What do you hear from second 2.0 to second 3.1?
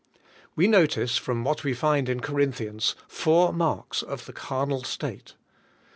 in Corinthians,